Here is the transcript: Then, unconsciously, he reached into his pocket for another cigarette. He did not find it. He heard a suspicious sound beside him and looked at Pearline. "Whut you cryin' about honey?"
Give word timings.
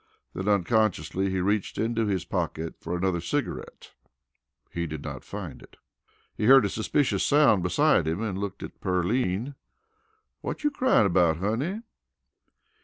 Then, 0.33 0.47
unconsciously, 0.47 1.29
he 1.29 1.41
reached 1.41 1.77
into 1.77 2.07
his 2.07 2.25
pocket 2.25 2.73
for 2.79 2.95
another 2.97 3.21
cigarette. 3.21 3.93
He 4.71 4.87
did 4.87 5.03
not 5.03 5.23
find 5.23 5.61
it. 5.61 5.77
He 6.35 6.45
heard 6.45 6.65
a 6.65 6.69
suspicious 6.69 7.23
sound 7.23 7.61
beside 7.61 8.07
him 8.07 8.19
and 8.19 8.39
looked 8.39 8.63
at 8.63 8.81
Pearline. 8.81 9.53
"Whut 10.41 10.63
you 10.63 10.71
cryin' 10.71 11.05
about 11.05 11.37
honey?" 11.37 11.83